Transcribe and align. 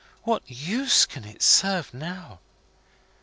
What 0.23 0.41
use 0.49 1.05
can 1.05 1.25
it 1.25 1.43
serve 1.43 1.93
now 1.93 2.39